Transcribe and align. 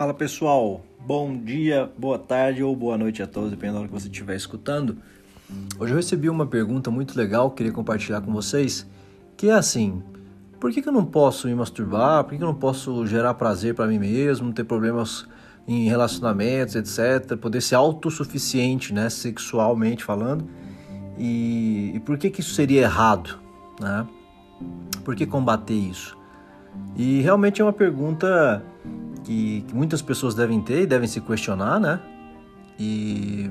Fala 0.00 0.14
pessoal, 0.14 0.80
bom 0.98 1.36
dia, 1.36 1.92
boa 1.98 2.18
tarde 2.18 2.62
ou 2.62 2.74
boa 2.74 2.96
noite 2.96 3.22
a 3.22 3.26
todos, 3.26 3.50
dependendo 3.50 3.74
da 3.74 3.80
hora 3.80 3.88
que 3.88 3.92
você 3.92 4.08
estiver 4.08 4.34
escutando. 4.34 4.96
Hoje 5.78 5.92
eu 5.92 5.96
recebi 5.98 6.30
uma 6.30 6.46
pergunta 6.46 6.90
muito 6.90 7.14
legal, 7.18 7.50
queria 7.50 7.70
compartilhar 7.70 8.22
com 8.22 8.32
vocês, 8.32 8.86
que 9.36 9.50
é 9.50 9.52
assim: 9.52 10.02
por 10.58 10.72
que, 10.72 10.80
que 10.80 10.88
eu 10.88 10.92
não 10.94 11.04
posso 11.04 11.48
me 11.48 11.54
masturbar? 11.54 12.24
Por 12.24 12.30
que, 12.30 12.38
que 12.38 12.42
eu 12.42 12.46
não 12.46 12.54
posso 12.54 13.06
gerar 13.06 13.34
prazer 13.34 13.74
para 13.74 13.86
mim 13.86 13.98
mesmo, 13.98 14.54
ter 14.54 14.64
problemas 14.64 15.28
em 15.68 15.86
relacionamentos, 15.86 16.76
etc. 16.76 17.36
Poder 17.36 17.60
ser 17.60 17.74
autossuficiente, 17.74 18.94
né, 18.94 19.10
sexualmente 19.10 20.02
falando. 20.02 20.48
E, 21.18 21.92
e 21.94 22.00
por 22.00 22.16
que, 22.16 22.30
que 22.30 22.40
isso 22.40 22.54
seria 22.54 22.80
errado? 22.80 23.38
Né? 23.78 24.06
Por 25.04 25.14
que 25.14 25.26
combater 25.26 25.74
isso? 25.74 26.16
E 26.96 27.20
realmente 27.20 27.60
é 27.60 27.64
uma 27.64 27.72
pergunta 27.72 28.62
que, 29.30 29.64
que 29.68 29.74
muitas 29.76 30.02
pessoas 30.02 30.34
devem 30.34 30.60
ter 30.60 30.82
e 30.82 30.86
devem 30.86 31.06
se 31.06 31.20
questionar, 31.20 31.78
né? 31.78 32.00
E 32.76 33.48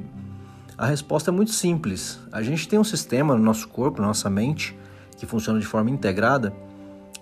a 0.77 0.85
resposta 0.85 1.31
é 1.31 1.33
muito 1.33 1.51
simples. 1.51 2.20
A 2.33 2.43
gente 2.43 2.67
tem 2.67 2.77
um 2.77 2.83
sistema 2.83 3.33
no 3.33 3.41
nosso 3.41 3.65
corpo, 3.70 4.01
na 4.01 4.07
nossa 4.07 4.29
mente, 4.29 4.77
que 5.15 5.25
funciona 5.25 5.57
de 5.57 5.65
forma 5.65 5.89
integrada, 5.89 6.53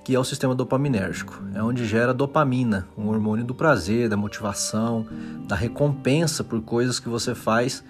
que 0.03 0.15
é 0.15 0.19
o 0.19 0.23
sistema 0.23 0.55
dopaminérgico. 0.55 1.39
É 1.53 1.61
onde 1.61 1.85
gera 1.85 2.15
dopamina, 2.15 2.87
um 2.97 3.09
hormônio 3.09 3.45
do 3.45 3.53
prazer, 3.53 4.09
da 4.09 4.17
motivação, 4.17 5.05
da 5.47 5.55
recompensa 5.55 6.43
por 6.43 6.59
coisas 6.61 6.99
que 6.99 7.07
você 7.07 7.35
faz 7.35 7.83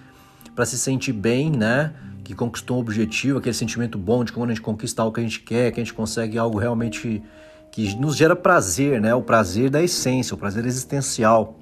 para 0.54 0.66
se 0.66 0.76
sentir 0.76 1.14
bem, 1.14 1.50
né? 1.50 1.94
Que 2.22 2.34
conquistou 2.34 2.76
um 2.76 2.80
objetivo, 2.80 3.38
aquele 3.38 3.54
sentimento 3.54 3.96
bom 3.96 4.22
de 4.22 4.34
quando 4.34 4.50
a 4.50 4.52
gente 4.52 4.62
conquista 4.62 5.00
algo 5.00 5.14
que 5.14 5.20
a 5.20 5.24
gente 5.24 5.40
quer, 5.40 5.72
que 5.72 5.80
a 5.80 5.82
gente 5.82 5.94
consegue 5.94 6.36
algo 6.36 6.58
realmente 6.58 7.22
que 7.70 7.94
nos 7.96 8.16
gera 8.16 8.34
prazer, 8.34 9.00
né? 9.00 9.14
O 9.14 9.22
prazer 9.22 9.70
da 9.70 9.82
essência, 9.82 10.34
o 10.34 10.38
prazer 10.38 10.66
existencial. 10.66 11.58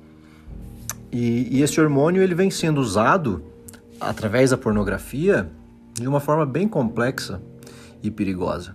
E, 1.13 1.59
e 1.59 1.63
esse 1.63 1.81
hormônio 1.81 2.23
ele 2.23 2.35
vem 2.35 2.51
sendo 2.51 2.81
usado 2.81 3.43
através 4.01 4.51
da 4.51 4.57
pornografia 4.57 5.49
de 5.95 6.07
uma 6.07 6.21
forma 6.21 6.45
bem 6.45 6.69
complexa 6.69 7.41
e 8.03 8.11
perigosa 8.11 8.75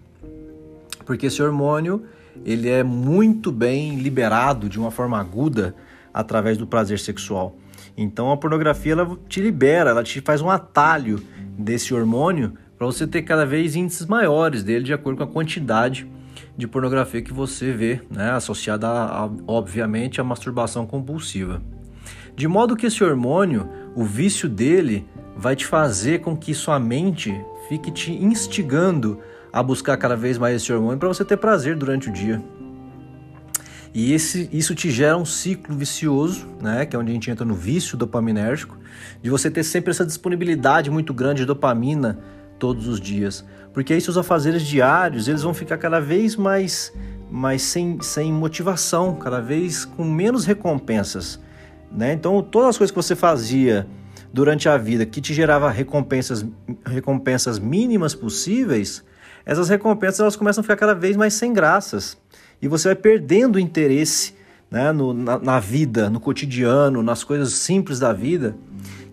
porque 1.12 1.26
esse 1.26 1.42
hormônio 1.42 2.04
ele 2.46 2.70
é 2.70 2.84
muito 2.84 3.52
bem 3.52 3.98
liberado 3.98 4.70
de 4.70 4.80
uma 4.80 4.90
forma 4.90 5.20
aguda 5.20 5.76
através 6.14 6.58
do 6.58 6.66
prazer 6.66 7.00
sexual. 7.00 7.58
Então 7.98 8.32
a 8.32 8.38
pornografia 8.38 8.94
ela 8.94 9.18
te 9.28 9.42
libera, 9.42 9.90
ela 9.90 10.04
te 10.04 10.22
faz 10.22 10.42
um 10.42 10.50
atalho 10.50 11.22
desse 11.58 11.94
hormônio 11.94 12.54
para 12.78 12.88
você 12.88 13.06
ter 13.06 13.24
cada 13.24 13.46
vez 13.46 13.76
índices 13.76 14.08
maiores 14.08 14.64
dele 14.64 14.86
de 14.86 14.94
acordo 14.94 15.18
com 15.18 15.24
a 15.24 15.28
quantidade 15.28 16.08
de 16.58 16.68
pornografia 16.68 17.22
que 17.22 17.34
você 17.34 17.72
vê, 17.72 18.02
né, 18.10 18.32
associada 18.32 18.88
a, 18.88 19.30
obviamente 19.48 20.22
à 20.22 20.24
masturbação 20.24 20.86
compulsiva. 20.86 21.62
De 22.36 22.48
modo 22.48 22.76
que 22.76 22.86
esse 22.86 23.04
hormônio, 23.04 23.70
o 23.96 24.04
vício 24.04 24.48
dele 24.48 25.06
vai 25.36 25.56
te 25.56 25.66
fazer 25.66 26.22
com 26.22 26.36
que 26.36 26.54
sua 26.54 26.80
mente 26.80 27.34
fique 27.68 27.92
te 27.92 28.12
instigando 28.12 29.20
a 29.52 29.62
buscar 29.62 29.98
cada 29.98 30.16
vez 30.16 30.38
mais 30.38 30.56
esse 30.56 30.72
hormônio 30.72 30.98
para 30.98 31.08
você 31.08 31.26
ter 31.26 31.38
prazer 31.38 31.76
durante 31.76 32.10
o 32.10 32.14
dia. 32.14 32.42
E 33.94 34.14
esse, 34.14 34.50
isso 34.54 34.74
te 34.74 34.90
gera 34.90 35.18
um 35.18 35.26
ciclo 35.26 35.76
vicioso, 35.76 36.48
né, 36.62 36.86
que 36.86 36.96
é 36.96 37.00
onde 37.00 37.12
a 37.12 37.14
gente 37.14 37.30
entra 37.30 37.46
no 37.46 37.54
vício 37.54 37.98
dopaminérgico, 37.98 38.78
de 39.22 39.30
você 39.30 39.52
ter 39.52 39.64
sempre 39.64 39.92
essa 39.92 40.06
disponibilidade 40.06 40.90
muito 40.90 41.14
grande 41.14 41.42
de 41.42 41.46
dopamina 41.46 42.20
todos 42.62 42.88
os 42.88 43.02
dias. 43.02 43.44
Porque 43.74 43.92
aí 43.92 44.00
seus 44.00 44.18
afazeres 44.18 44.62
diários, 44.62 45.28
eles 45.28 45.42
vão 45.42 45.52
ficar 45.52 45.80
cada 45.80 46.00
vez 46.00 46.36
mais, 46.36 46.94
mais 47.32 47.64
sem, 47.64 48.00
sem 48.02 48.32
motivação, 48.32 49.16
cada 49.16 49.42
vez 49.42 49.84
com 49.84 50.04
menos 50.04 50.46
recompensas. 50.46 51.40
Né? 51.92 52.14
Então, 52.14 52.40
todas 52.44 52.70
as 52.70 52.78
coisas 52.78 52.92
que 52.92 53.02
você 53.02 53.16
fazia 53.16 53.88
durante 54.32 54.70
a 54.70 54.78
vida 54.78 55.06
que 55.08 55.20
te 55.20 55.34
gerava 55.34 55.72
recompensas, 55.72 56.46
recompensas 56.86 57.58
mínimas 57.58 58.14
possíveis, 58.14 59.04
essas 59.44 59.68
recompensas 59.68 60.20
elas 60.20 60.36
começam 60.36 60.62
a 60.62 60.64
ficar 60.64 60.78
cada 60.78 60.94
vez 60.94 61.18
mais 61.18 61.34
sem 61.34 61.52
graças. 61.52 62.16
E 62.62 62.68
você 62.68 62.90
vai 62.90 62.96
perdendo 62.96 63.56
o 63.56 63.60
interesse 63.60 64.36
né, 64.70 64.92
no, 64.92 65.16
na, 65.16 65.40
na 65.40 65.60
vida, 65.60 66.12
no 66.12 66.20
cotidiano, 66.20 67.02
nas 67.02 67.24
coisas 67.24 67.54
simples 67.54 67.98
da 67.98 68.14
vida, 68.14 68.56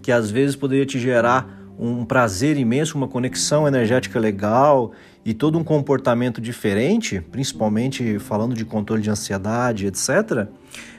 que 0.03 0.13
às 0.13 0.31
vezes 0.31 0.55
poderia 0.55 0.85
te 0.85 0.99
gerar 0.99 1.58
um 1.79 2.05
prazer 2.05 2.57
imenso, 2.57 2.97
uma 2.97 3.07
conexão 3.07 3.69
energética 3.69 4.19
legal 4.19 4.93
e 5.25 5.33
todo 5.33 5.59
um 5.59 5.65
comportamento 5.65 6.41
diferente, 6.41 7.21
principalmente 7.21 8.19
falando 8.19 8.55
de 8.55 8.65
controle 8.65 9.03
de 9.03 9.11
ansiedade, 9.11 9.87
etc. 9.87 10.49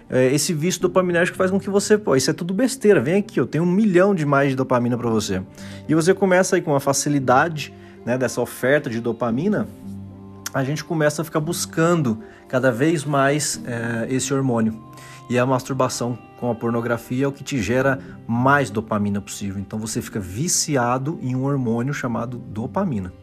É, 0.09 0.33
esse 0.33 0.53
vício 0.53 0.81
dopaminérgico 0.81 1.37
faz 1.37 1.51
com 1.51 1.59
que 1.59 1.69
você, 1.69 1.97
pô, 1.97 2.15
isso 2.15 2.29
é 2.29 2.33
tudo 2.33 2.53
besteira, 2.53 3.01
vem 3.01 3.15
aqui, 3.15 3.39
eu 3.39 3.45
tenho 3.45 3.63
um 3.63 3.71
milhão 3.71 4.15
de 4.15 4.25
mais 4.25 4.49
de 4.49 4.55
dopamina 4.55 4.97
para 4.97 5.09
você. 5.09 5.41
E 5.87 5.93
você 5.93 6.13
começa 6.13 6.55
aí 6.55 6.61
com 6.61 6.71
uma 6.71 6.79
facilidade 6.79 7.73
né, 8.05 8.17
dessa 8.17 8.41
oferta 8.41 8.89
de 8.89 8.99
dopamina, 8.99 9.67
a 10.53 10.63
gente 10.63 10.83
começa 10.83 11.21
a 11.21 11.25
ficar 11.25 11.39
buscando 11.39 12.23
cada 12.47 12.71
vez 12.71 13.03
mais 13.05 13.61
é, 13.65 14.07
esse 14.13 14.33
hormônio. 14.33 14.83
E 15.29 15.37
a 15.37 15.45
masturbação 15.45 16.17
com 16.39 16.49
a 16.49 16.55
pornografia 16.55 17.25
é 17.25 17.27
o 17.27 17.31
que 17.31 17.43
te 17.43 17.61
gera 17.61 17.99
mais 18.27 18.71
dopamina 18.71 19.21
possível. 19.21 19.61
Então 19.61 19.77
você 19.77 20.01
fica 20.01 20.19
viciado 20.19 21.19
em 21.21 21.35
um 21.35 21.43
hormônio 21.43 21.93
chamado 21.93 22.37
dopamina. 22.37 23.13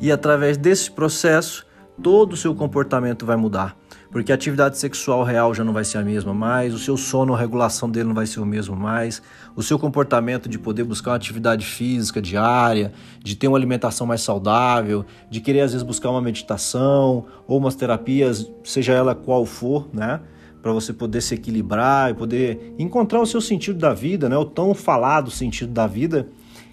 E 0.00 0.10
através 0.10 0.56
desse 0.56 0.90
processo, 0.90 1.66
todo 2.02 2.32
o 2.32 2.36
seu 2.36 2.54
comportamento 2.54 3.26
vai 3.26 3.36
mudar 3.36 3.76
porque 4.10 4.32
a 4.32 4.34
atividade 4.34 4.78
sexual 4.78 5.22
real 5.22 5.52
já 5.52 5.62
não 5.62 5.72
vai 5.72 5.84
ser 5.84 5.98
a 5.98 6.02
mesma 6.02 6.32
mais, 6.32 6.72
o 6.72 6.78
seu 6.78 6.96
sono, 6.96 7.34
a 7.34 7.38
regulação 7.38 7.90
dele 7.90 8.08
não 8.08 8.14
vai 8.14 8.26
ser 8.26 8.40
o 8.40 8.46
mesmo 8.46 8.74
mais, 8.74 9.22
o 9.54 9.62
seu 9.62 9.78
comportamento 9.78 10.48
de 10.48 10.58
poder 10.58 10.84
buscar 10.84 11.10
uma 11.10 11.16
atividade 11.16 11.66
física 11.66 12.20
diária, 12.20 12.92
de 13.22 13.36
ter 13.36 13.48
uma 13.48 13.58
alimentação 13.58 14.06
mais 14.06 14.22
saudável, 14.22 15.04
de 15.30 15.40
querer 15.40 15.60
às 15.60 15.72
vezes 15.72 15.86
buscar 15.86 16.10
uma 16.10 16.22
meditação 16.22 17.26
ou 17.46 17.58
umas 17.58 17.74
terapias, 17.74 18.50
seja 18.64 18.92
ela 18.94 19.14
qual 19.14 19.44
for, 19.44 19.88
né? 19.92 20.20
Para 20.62 20.72
você 20.72 20.92
poder 20.92 21.20
se 21.20 21.34
equilibrar 21.34 22.10
e 22.10 22.14
poder 22.14 22.74
encontrar 22.78 23.20
o 23.20 23.26
seu 23.26 23.40
sentido 23.40 23.78
da 23.78 23.92
vida, 23.92 24.28
né? 24.28 24.36
O 24.36 24.44
tão 24.44 24.74
falado 24.74 25.30
sentido 25.30 25.72
da 25.72 25.86
vida 25.86 26.28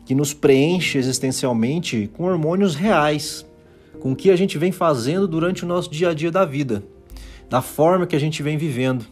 que 0.06 0.16
nos 0.16 0.34
preenche 0.34 0.98
existencialmente 0.98 2.10
com 2.14 2.24
hormônios 2.24 2.76
reais, 2.76 3.46
com 4.00 4.12
o 4.12 4.16
que 4.16 4.30
a 4.30 4.36
gente 4.36 4.58
vem 4.58 4.72
fazendo 4.72 5.28
durante 5.28 5.64
o 5.64 5.68
nosso 5.68 5.90
dia 5.90 6.10
a 6.10 6.14
dia 6.14 6.32
da 6.32 6.46
vida 6.46 6.84
da 7.50 7.62
forma 7.62 8.06
que 8.06 8.16
a 8.16 8.20
gente 8.20 8.42
vem 8.42 8.58
vivendo. 8.58 9.06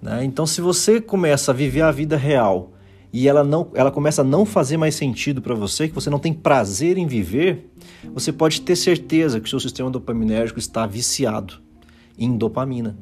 Né? 0.00 0.24
Então, 0.24 0.46
se 0.46 0.60
você 0.60 1.00
começa 1.00 1.50
a 1.50 1.54
viver 1.54 1.82
a 1.82 1.90
vida 1.90 2.16
real 2.16 2.72
e 3.12 3.28
ela, 3.28 3.44
não, 3.44 3.70
ela 3.74 3.90
começa 3.90 4.22
a 4.22 4.24
não 4.24 4.44
fazer 4.44 4.76
mais 4.76 4.94
sentido 4.94 5.40
para 5.40 5.54
você, 5.54 5.88
que 5.88 5.94
você 5.94 6.10
não 6.10 6.18
tem 6.18 6.32
prazer 6.32 6.98
em 6.98 7.06
viver, 7.06 7.70
você 8.14 8.32
pode 8.32 8.60
ter 8.60 8.76
certeza 8.76 9.40
que 9.40 9.46
o 9.46 9.50
seu 9.50 9.60
sistema 9.60 9.90
dopaminérgico 9.90 10.58
está 10.58 10.86
viciado 10.86 11.54
em 12.18 12.36
dopamina, 12.36 12.96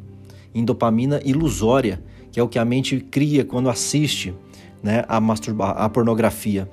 em 0.55 0.65
dopamina 0.65 1.21
ilusória, 1.25 2.03
que 2.31 2.39
é 2.39 2.43
o 2.43 2.49
que 2.49 2.59
a 2.59 2.65
mente 2.65 3.01
cria 3.01 3.45
quando 3.45 3.69
assiste 3.69 4.35
né, 4.83 5.05
a, 5.09 5.21
masturba 5.21 5.71
a 5.71 5.89
pornografia 5.89 6.69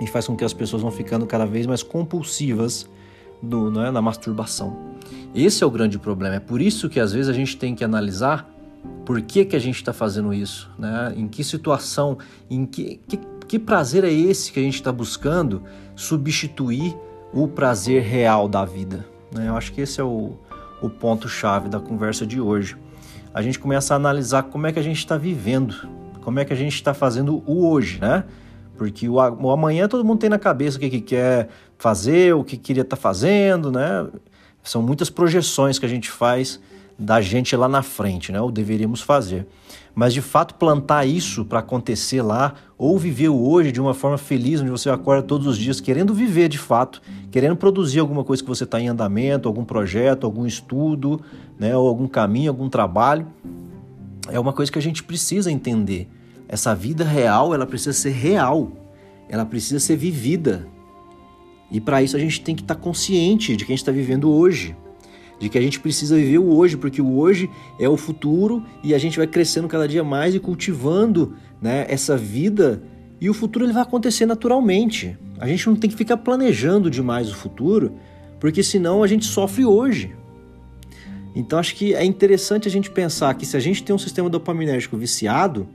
e 0.00 0.06
faz 0.06 0.26
com 0.26 0.36
que 0.36 0.44
as 0.44 0.52
pessoas 0.52 0.82
vão 0.82 0.90
ficando 0.90 1.26
cada 1.26 1.46
vez 1.46 1.66
mais 1.66 1.82
compulsivas 1.82 2.88
do, 3.42 3.70
né, 3.70 3.90
na 3.90 4.00
masturbação. 4.00 4.92
Esse 5.34 5.64
é 5.64 5.66
o 5.66 5.70
grande 5.70 5.98
problema. 5.98 6.36
É 6.36 6.40
por 6.40 6.60
isso 6.60 6.88
que 6.88 7.00
às 7.00 7.12
vezes 7.12 7.28
a 7.28 7.32
gente 7.32 7.56
tem 7.56 7.74
que 7.74 7.82
analisar 7.82 8.48
por 9.04 9.20
que, 9.20 9.44
que 9.44 9.56
a 9.56 9.58
gente 9.58 9.76
está 9.76 9.92
fazendo 9.92 10.32
isso, 10.32 10.70
né? 10.78 11.12
em 11.16 11.26
que 11.26 11.42
situação, 11.42 12.18
em 12.50 12.66
que, 12.66 13.00
que, 13.08 13.18
que 13.48 13.58
prazer 13.58 14.04
é 14.04 14.12
esse 14.12 14.52
que 14.52 14.60
a 14.60 14.62
gente 14.62 14.74
está 14.74 14.92
buscando 14.92 15.62
substituir 15.96 16.96
o 17.32 17.48
prazer 17.48 18.02
real 18.02 18.48
da 18.48 18.64
vida. 18.64 19.06
Né? 19.32 19.48
Eu 19.48 19.56
acho 19.56 19.72
que 19.72 19.80
esse 19.80 20.00
é 20.00 20.04
o, 20.04 20.38
o 20.80 20.90
ponto-chave 20.90 21.68
da 21.68 21.80
conversa 21.80 22.26
de 22.26 22.40
hoje. 22.40 22.76
A 23.32 23.40
gente 23.40 23.58
começa 23.58 23.94
a 23.94 23.96
analisar 23.96 24.44
como 24.44 24.66
é 24.66 24.72
que 24.72 24.78
a 24.78 24.82
gente 24.82 24.98
está 24.98 25.16
vivendo, 25.16 25.88
como 26.20 26.38
é 26.38 26.44
que 26.44 26.52
a 26.52 26.56
gente 26.56 26.74
está 26.74 26.92
fazendo 26.92 27.42
o 27.46 27.66
hoje, 27.66 27.98
né? 28.00 28.24
Porque 28.82 29.08
o, 29.08 29.20
amanhã 29.20 29.86
todo 29.86 30.04
mundo 30.04 30.18
tem 30.18 30.28
na 30.28 30.40
cabeça 30.40 30.76
o 30.76 30.80
que, 30.80 30.90
que 30.90 31.00
quer 31.00 31.48
fazer, 31.78 32.34
o 32.34 32.42
que 32.42 32.56
queria 32.56 32.82
estar 32.82 32.96
tá 32.96 33.00
fazendo, 33.00 33.70
né? 33.70 34.08
São 34.60 34.82
muitas 34.82 35.08
projeções 35.08 35.78
que 35.78 35.86
a 35.86 35.88
gente 35.88 36.10
faz 36.10 36.60
da 36.98 37.20
gente 37.20 37.54
lá 37.54 37.68
na 37.68 37.80
frente, 37.80 38.32
né? 38.32 38.40
Ou 38.40 38.50
deveríamos 38.50 39.00
fazer. 39.00 39.46
Mas 39.94 40.12
de 40.12 40.20
fato 40.20 40.56
plantar 40.56 41.06
isso 41.06 41.44
para 41.44 41.60
acontecer 41.60 42.22
lá, 42.22 42.54
ou 42.76 42.98
viver 42.98 43.28
o 43.28 43.48
hoje 43.48 43.70
de 43.70 43.80
uma 43.80 43.94
forma 43.94 44.18
feliz, 44.18 44.60
onde 44.60 44.70
você 44.70 44.90
acorda 44.90 45.22
todos 45.22 45.46
os 45.46 45.56
dias 45.56 45.80
querendo 45.80 46.12
viver 46.12 46.48
de 46.48 46.58
fato, 46.58 47.00
querendo 47.30 47.54
produzir 47.54 48.00
alguma 48.00 48.24
coisa 48.24 48.42
que 48.42 48.48
você 48.48 48.64
está 48.64 48.80
em 48.80 48.88
andamento, 48.88 49.46
algum 49.48 49.64
projeto, 49.64 50.24
algum 50.24 50.44
estudo, 50.44 51.20
né? 51.56 51.76
Ou 51.76 51.86
algum 51.86 52.08
caminho, 52.08 52.50
algum 52.50 52.68
trabalho, 52.68 53.28
é 54.28 54.40
uma 54.40 54.52
coisa 54.52 54.72
que 54.72 54.78
a 54.78 54.82
gente 54.82 55.04
precisa 55.04 55.52
entender. 55.52 56.08
Essa 56.52 56.74
vida 56.74 57.02
real, 57.02 57.54
ela 57.54 57.64
precisa 57.64 57.94
ser 57.94 58.10
real, 58.10 58.70
ela 59.26 59.46
precisa 59.46 59.80
ser 59.80 59.96
vivida. 59.96 60.68
E 61.70 61.80
para 61.80 62.02
isso 62.02 62.14
a 62.14 62.20
gente 62.20 62.42
tem 62.42 62.54
que 62.54 62.60
estar 62.60 62.74
tá 62.74 62.80
consciente 62.80 63.56
de 63.56 63.64
que 63.64 63.72
a 63.72 63.74
gente 63.74 63.80
está 63.80 63.90
vivendo 63.90 64.30
hoje. 64.30 64.76
de 65.40 65.48
que 65.48 65.58
a 65.58 65.60
gente 65.62 65.80
precisa 65.80 66.14
viver 66.14 66.38
o 66.38 66.54
hoje, 66.54 66.76
porque 66.76 67.02
o 67.02 67.18
hoje 67.18 67.50
é 67.80 67.88
o 67.88 67.96
futuro 67.96 68.62
e 68.84 68.94
a 68.94 68.98
gente 68.98 69.16
vai 69.16 69.26
crescendo 69.26 69.66
cada 69.66 69.88
dia 69.88 70.04
mais 70.04 70.36
e 70.36 70.38
cultivando 70.38 71.34
né, 71.60 71.84
essa 71.88 72.16
vida 72.16 72.80
e 73.20 73.28
o 73.28 73.34
futuro 73.34 73.64
ele 73.64 73.72
vai 73.72 73.82
acontecer 73.82 74.24
naturalmente. 74.24 75.18
A 75.40 75.48
gente 75.48 75.66
não 75.66 75.74
tem 75.74 75.90
que 75.90 75.96
ficar 75.96 76.18
planejando 76.18 76.88
demais 76.88 77.28
o 77.28 77.34
futuro, 77.34 77.94
porque 78.38 78.62
senão 78.62 79.02
a 79.02 79.06
gente 79.08 79.24
sofre 79.24 79.64
hoje. 79.64 80.14
Então 81.34 81.58
acho 81.58 81.74
que 81.74 81.94
é 81.94 82.04
interessante 82.04 82.68
a 82.68 82.70
gente 82.70 82.90
pensar 82.90 83.34
que 83.34 83.46
se 83.46 83.56
a 83.56 83.60
gente 83.60 83.82
tem 83.82 83.96
um 83.96 83.98
sistema 83.98 84.28
dopaminérgico 84.28 84.96
viciado, 84.96 85.66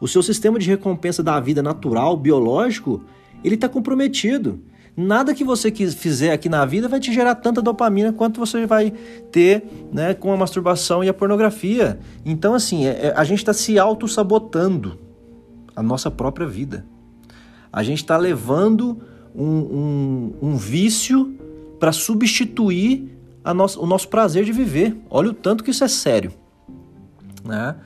o 0.00 0.08
seu 0.08 0.22
sistema 0.22 0.58
de 0.58 0.68
recompensa 0.68 1.22
da 1.22 1.38
vida 1.38 1.62
natural, 1.62 2.16
biológico, 2.16 3.04
ele 3.44 3.54
está 3.54 3.68
comprometido. 3.68 4.60
Nada 4.96 5.34
que 5.34 5.44
você 5.44 5.70
fizer 5.70 6.32
aqui 6.32 6.48
na 6.48 6.64
vida 6.64 6.88
vai 6.88 6.98
te 6.98 7.12
gerar 7.12 7.36
tanta 7.36 7.62
dopamina 7.62 8.12
quanto 8.12 8.40
você 8.40 8.66
vai 8.66 8.92
ter 9.30 9.64
né, 9.92 10.14
com 10.14 10.32
a 10.32 10.36
masturbação 10.36 11.04
e 11.04 11.08
a 11.08 11.14
pornografia. 11.14 11.98
Então, 12.24 12.54
assim, 12.54 12.86
é, 12.86 13.06
é 13.06 13.14
a 13.16 13.24
gente 13.24 13.38
está 13.38 13.52
se 13.52 13.78
auto-sabotando 13.78 14.98
a 15.76 15.82
nossa 15.82 16.10
própria 16.10 16.46
vida. 16.46 16.84
A 17.72 17.82
gente 17.82 17.98
está 17.98 18.16
levando 18.16 19.00
um, 19.34 19.44
um, 19.46 20.34
um 20.42 20.56
vício 20.56 21.36
para 21.78 21.92
substituir 21.92 23.16
o 23.44 23.86
nosso 23.86 24.08
prazer 24.08 24.44
de 24.44 24.52
viver. 24.52 24.96
Olha 25.08 25.30
o 25.30 25.34
tanto 25.34 25.64
que 25.64 25.70
isso 25.70 25.84
é 25.84 25.88
sério. 25.88 26.32
Né? 27.44 27.76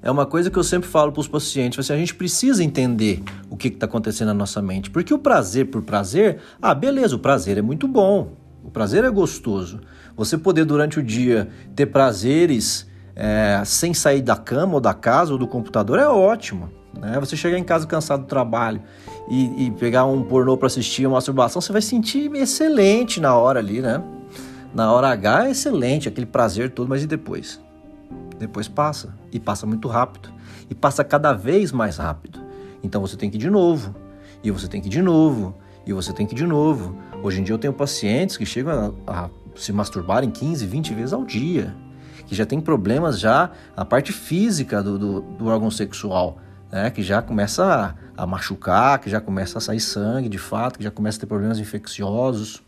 É 0.00 0.10
uma 0.10 0.24
coisa 0.24 0.50
que 0.50 0.56
eu 0.56 0.62
sempre 0.62 0.88
falo 0.88 1.10
para 1.10 1.20
os 1.20 1.28
pacientes, 1.28 1.78
assim, 1.78 1.92
a 1.92 1.96
gente 1.96 2.14
precisa 2.14 2.62
entender 2.62 3.22
o 3.50 3.56
que 3.56 3.68
está 3.68 3.86
acontecendo 3.86 4.28
na 4.28 4.34
nossa 4.34 4.62
mente. 4.62 4.90
Porque 4.90 5.12
o 5.12 5.18
prazer 5.18 5.66
por 5.66 5.82
prazer, 5.82 6.38
ah, 6.62 6.74
beleza, 6.74 7.16
o 7.16 7.18
prazer 7.18 7.58
é 7.58 7.62
muito 7.62 7.88
bom, 7.88 8.32
o 8.62 8.70
prazer 8.70 9.04
é 9.04 9.10
gostoso. 9.10 9.80
Você 10.16 10.38
poder 10.38 10.64
durante 10.64 10.98
o 10.98 11.02
dia 11.02 11.48
ter 11.74 11.86
prazeres 11.86 12.86
é, 13.16 13.60
sem 13.64 13.92
sair 13.92 14.22
da 14.22 14.36
cama 14.36 14.74
ou 14.74 14.80
da 14.80 14.94
casa 14.94 15.32
ou 15.32 15.38
do 15.38 15.46
computador 15.46 15.98
é 15.98 16.06
ótimo. 16.06 16.70
Né? 16.96 17.18
Você 17.20 17.36
chegar 17.36 17.58
em 17.58 17.64
casa 17.64 17.86
cansado 17.86 18.22
do 18.22 18.26
trabalho 18.26 18.80
e, 19.28 19.66
e 19.66 19.70
pegar 19.72 20.04
um 20.06 20.22
pornô 20.22 20.56
para 20.56 20.66
assistir, 20.66 21.06
uma 21.06 21.14
masturbação, 21.14 21.60
você 21.60 21.72
vai 21.72 21.82
sentir 21.82 22.30
excelente 22.34 23.20
na 23.20 23.34
hora 23.36 23.58
ali, 23.58 23.80
né? 23.80 24.02
Na 24.74 24.92
hora 24.92 25.08
H 25.08 25.46
é 25.46 25.50
excelente, 25.50 26.08
aquele 26.08 26.26
prazer 26.26 26.70
todo, 26.70 26.88
mas 26.88 27.02
e 27.02 27.06
depois? 27.06 27.60
Depois 28.38 28.68
passa, 28.68 29.14
e 29.32 29.40
passa 29.40 29.66
muito 29.66 29.88
rápido, 29.88 30.32
e 30.70 30.74
passa 30.74 31.02
cada 31.02 31.32
vez 31.32 31.72
mais 31.72 31.96
rápido. 31.96 32.40
Então 32.82 33.00
você 33.00 33.16
tem 33.16 33.30
que 33.30 33.36
ir 33.36 33.40
de 33.40 33.50
novo, 33.50 33.94
e 34.42 34.50
você 34.50 34.68
tem 34.68 34.80
que 34.80 34.86
ir 34.86 34.90
de 34.90 35.02
novo, 35.02 35.54
e 35.84 35.92
você 35.92 36.12
tem 36.12 36.26
que 36.26 36.34
ir 36.34 36.36
de 36.36 36.46
novo. 36.46 36.96
Hoje 37.22 37.40
em 37.40 37.44
dia 37.44 37.54
eu 37.54 37.58
tenho 37.58 37.72
pacientes 37.72 38.36
que 38.36 38.46
chegam 38.46 38.94
a, 39.06 39.24
a 39.24 39.30
se 39.56 39.72
masturbarem 39.72 40.30
15, 40.30 40.66
20 40.66 40.94
vezes 40.94 41.12
ao 41.12 41.24
dia, 41.24 41.74
que 42.26 42.34
já 42.34 42.46
tem 42.46 42.60
problemas 42.60 43.18
já 43.18 43.50
na 43.76 43.84
parte 43.84 44.12
física 44.12 44.82
do, 44.82 44.98
do, 44.98 45.20
do 45.20 45.46
órgão 45.46 45.70
sexual, 45.70 46.38
né? 46.70 46.90
que 46.90 47.02
já 47.02 47.20
começa 47.20 47.96
a, 48.16 48.22
a 48.22 48.26
machucar, 48.26 49.00
que 49.00 49.10
já 49.10 49.20
começa 49.20 49.58
a 49.58 49.60
sair 49.60 49.80
sangue 49.80 50.28
de 50.28 50.38
fato, 50.38 50.78
que 50.78 50.84
já 50.84 50.90
começa 50.90 51.18
a 51.18 51.20
ter 51.20 51.26
problemas 51.26 51.58
infecciosos. 51.58 52.62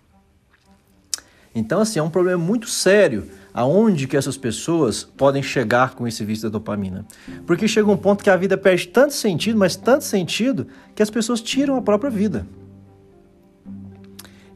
Então, 1.55 1.81
assim, 1.81 1.99
é 1.99 2.02
um 2.02 2.11
problema 2.11 2.43
muito 2.43 2.69
sério 2.69 3.28
aonde 3.52 4.06
que 4.06 4.17
essas 4.17 4.37
pessoas 4.37 5.05
podem 5.05 5.43
chegar 5.43 5.94
com 5.94 6.06
esse 6.06 6.25
vício 6.25 6.44
da 6.44 6.58
dopamina. 6.58 7.05
Porque 7.47 7.67
chega 7.67 7.91
um 7.91 7.97
ponto 7.97 8.23
que 8.23 8.31
a 8.31 8.37
vida 8.37 8.56
perde 8.56 8.88
tanto 8.88 9.14
sentido, 9.14 9.58
mas 9.58 9.76
tanto 9.76 10.05
sentido, 10.05 10.67
que 10.94 11.02
as 11.02 11.11
pessoas 11.11 11.41
tiram 11.41 11.76
a 11.76 11.82
própria 11.82 12.11
vida. 12.11 12.47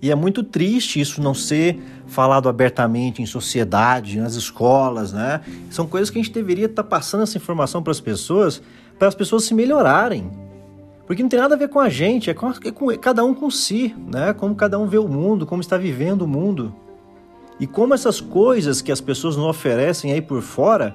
E 0.05 0.11
é 0.11 0.15
muito 0.15 0.43
triste 0.43 1.01
isso 1.01 1.23
não 1.23 1.33
ser 1.33 1.81
falado 2.07 2.47
abertamente 2.47 3.23
em 3.23 3.27
sociedade, 3.27 4.21
nas 4.21 4.35
escolas, 4.35 5.15
né? 5.15 5.41
São 5.71 5.87
coisas 5.87 6.11
que 6.11 6.19
a 6.19 6.23
gente 6.23 6.33
deveria 6.33 6.67
estar 6.67 6.83
tá 6.83 6.89
passando 6.89 7.23
essa 7.23 7.39
informação 7.39 7.83
para 7.83 7.91
as 7.91 8.01
pessoas, 8.01 8.61
para 8.99 9.09
as 9.09 9.15
pessoas 9.15 9.45
se 9.45 9.55
melhorarem. 9.55 10.31
Porque 11.07 11.23
não 11.23 11.31
tem 11.31 11.41
nada 11.41 11.55
a 11.55 11.59
ver 11.59 11.69
com 11.69 11.81
a 11.81 11.89
gente, 11.89 12.29
é 12.29 12.35
com, 12.35 12.51
é 12.51 12.71
com 12.71 12.99
cada 12.99 13.25
um 13.25 13.33
com 13.33 13.51
si, 13.51 13.95
né? 14.07 14.35
Como 14.35 14.55
cada 14.55 14.79
um 14.79 14.87
vê 14.87 14.99
o 14.99 15.09
mundo, 15.09 15.47
como 15.47 15.63
está 15.63 15.79
vivendo 15.79 16.23
o 16.23 16.29
mundo. 16.29 16.75
E 17.59 17.67
como 17.67 17.95
essas 17.95 18.21
coisas 18.21 18.83
que 18.83 18.91
as 18.91 19.01
pessoas 19.01 19.37
nos 19.37 19.47
oferecem 19.47 20.13
aí 20.13 20.21
por 20.21 20.43
fora, 20.43 20.95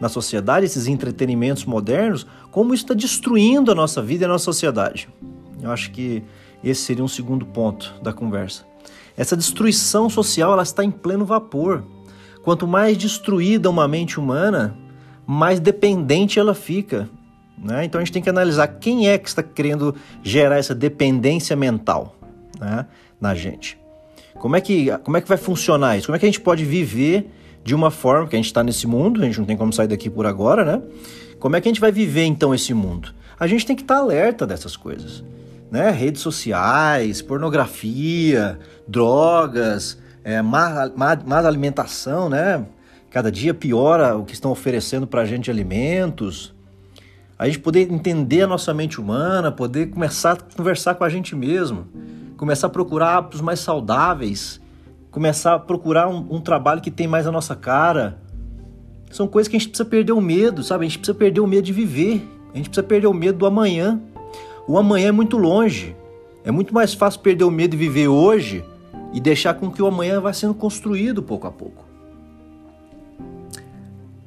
na 0.00 0.08
sociedade, 0.08 0.66
esses 0.66 0.86
entretenimentos 0.86 1.64
modernos, 1.64 2.26
como 2.50 2.74
isso 2.74 2.84
está 2.84 2.94
destruindo 2.94 3.72
a 3.72 3.74
nossa 3.74 4.02
vida 4.02 4.24
e 4.24 4.26
a 4.26 4.28
nossa 4.28 4.44
sociedade. 4.44 5.08
Eu 5.60 5.70
acho 5.70 5.90
que 5.90 6.22
esse 6.62 6.82
seria 6.82 7.02
um 7.04 7.08
segundo 7.08 7.46
ponto 7.46 7.94
da 8.02 8.12
conversa. 8.12 8.64
Essa 9.16 9.36
destruição 9.36 10.10
social 10.10 10.52
ela 10.52 10.62
está 10.62 10.84
em 10.84 10.90
pleno 10.90 11.24
vapor. 11.24 11.82
Quanto 12.42 12.66
mais 12.66 12.96
destruída 12.96 13.70
uma 13.70 13.88
mente 13.88 14.20
humana, 14.20 14.76
mais 15.26 15.58
dependente 15.58 16.38
ela 16.38 16.54
fica. 16.54 17.08
Né? 17.58 17.84
Então 17.84 18.00
a 18.00 18.04
gente 18.04 18.12
tem 18.12 18.22
que 18.22 18.28
analisar 18.28 18.68
quem 18.68 19.08
é 19.08 19.16
que 19.16 19.28
está 19.28 19.42
querendo 19.42 19.94
gerar 20.22 20.58
essa 20.58 20.74
dependência 20.74 21.56
mental 21.56 22.14
né, 22.60 22.86
na 23.18 23.34
gente. 23.34 23.78
Como 24.38 24.56
é, 24.56 24.60
que, 24.60 24.90
como 24.98 25.16
é 25.16 25.20
que 25.20 25.28
vai 25.28 25.38
funcionar 25.38 25.96
isso? 25.96 26.06
Como 26.06 26.16
é 26.16 26.18
que 26.18 26.26
a 26.26 26.28
gente 26.28 26.40
pode 26.40 26.64
viver 26.64 27.30
de 27.64 27.74
uma 27.74 27.90
forma 27.90 28.28
que 28.28 28.36
a 28.36 28.38
gente 28.38 28.46
está 28.46 28.62
nesse 28.62 28.86
mundo, 28.86 29.20
a 29.20 29.24
gente 29.24 29.38
não 29.38 29.44
tem 29.44 29.56
como 29.56 29.72
sair 29.72 29.88
daqui 29.88 30.08
por 30.08 30.24
agora, 30.24 30.64
né? 30.64 30.82
Como 31.40 31.56
é 31.56 31.60
que 31.60 31.68
a 31.68 31.70
gente 31.70 31.80
vai 31.80 31.90
viver 31.90 32.24
então 32.24 32.54
esse 32.54 32.72
mundo? 32.72 33.12
A 33.38 33.46
gente 33.46 33.66
tem 33.66 33.74
que 33.74 33.82
estar 33.82 33.96
tá 33.96 34.00
alerta 34.00 34.46
dessas 34.46 34.76
coisas, 34.76 35.24
né? 35.70 35.90
Redes 35.90 36.22
sociais, 36.22 37.20
pornografia, 37.20 38.58
drogas, 38.86 39.98
é, 40.22 40.40
má, 40.40 40.90
má, 40.94 41.18
má 41.26 41.38
alimentação, 41.38 42.28
né? 42.28 42.64
Cada 43.10 43.32
dia 43.32 43.52
piora 43.52 44.16
o 44.16 44.24
que 44.24 44.34
estão 44.34 44.52
oferecendo 44.52 45.06
para 45.06 45.22
a 45.22 45.24
gente 45.24 45.50
alimentos. 45.50 46.54
A 47.38 47.46
gente 47.46 47.58
poder 47.58 47.90
entender 47.92 48.42
a 48.42 48.46
nossa 48.46 48.72
mente 48.72 49.00
humana, 49.00 49.50
poder 49.50 49.90
começar 49.90 50.32
a 50.32 50.36
conversar 50.56 50.94
com 50.94 51.02
a 51.02 51.08
gente 51.08 51.34
mesmo 51.34 51.86
começar 52.36 52.66
a 52.66 52.70
procurar 52.70 53.16
hábitos 53.16 53.40
mais 53.40 53.60
saudáveis, 53.60 54.60
começar 55.10 55.54
a 55.54 55.58
procurar 55.58 56.08
um, 56.08 56.26
um, 56.30 56.40
trabalho 56.40 56.80
que 56.80 56.90
tem 56.90 57.06
mais 57.06 57.26
a 57.26 57.32
nossa 57.32 57.56
cara. 57.56 58.18
São 59.10 59.26
coisas 59.26 59.48
que 59.48 59.56
a 59.56 59.58
gente 59.58 59.70
precisa 59.70 59.88
perder 59.88 60.12
o 60.12 60.20
medo, 60.20 60.62
sabe? 60.62 60.84
A 60.84 60.88
gente 60.88 60.98
precisa 60.98 61.16
perder 61.16 61.40
o 61.40 61.46
medo 61.46 61.62
de 61.62 61.72
viver. 61.72 62.26
A 62.52 62.56
gente 62.56 62.68
precisa 62.68 62.86
perder 62.86 63.06
o 63.06 63.14
medo 63.14 63.38
do 63.38 63.46
amanhã. 63.46 64.00
O 64.68 64.78
amanhã 64.78 65.08
é 65.08 65.12
muito 65.12 65.36
longe. 65.36 65.96
É 66.44 66.50
muito 66.50 66.74
mais 66.74 66.92
fácil 66.92 67.20
perder 67.20 67.44
o 67.44 67.50
medo 67.50 67.70
de 67.72 67.76
viver 67.76 68.08
hoje 68.08 68.64
e 69.12 69.20
deixar 69.20 69.54
com 69.54 69.70
que 69.70 69.80
o 69.80 69.86
amanhã 69.86 70.20
vá 70.20 70.32
sendo 70.32 70.54
construído 70.54 71.22
pouco 71.22 71.46
a 71.46 71.50
pouco. 71.50 71.84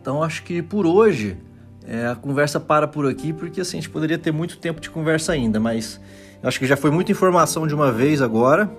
Então 0.01 0.24
acho 0.24 0.44
que 0.44 0.62
por 0.62 0.86
hoje 0.86 1.38
é, 1.86 2.08
a 2.08 2.16
conversa 2.16 2.60
para 2.60 2.88
por 2.88 3.08
aqui, 3.08 3.32
porque 3.32 3.62
assim, 3.62 3.78
a 3.78 3.82
gente 3.82 3.89
poderia 3.89 4.18
ter 4.18 4.32
muito 4.32 4.58
tempo 4.58 4.82
de 4.82 4.89
conversa 4.89 5.34
ainda, 5.34 5.60
mas 5.60 6.00
Acho 6.41 6.60
que 6.60 6.65
já 6.65 6.77
foi 6.77 6.89
muita 6.89 7.12
informação 7.12 7.67
de 7.67 7.75
uma 7.75 7.91
vez 7.91 8.22
agora 8.22 8.72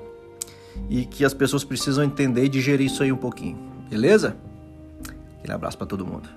e 0.88 1.04
que 1.04 1.24
as 1.24 1.34
pessoas 1.34 1.62
precisam 1.62 2.02
entender 2.02 2.44
e 2.44 2.48
digerir 2.48 2.86
isso 2.86 3.02
aí 3.02 3.12
um 3.12 3.16
pouquinho. 3.16 3.58
Beleza? 3.88 4.36
Aquele 5.38 5.52
abraço 5.52 5.76
para 5.76 5.86
todo 5.86 6.06
mundo. 6.06 6.28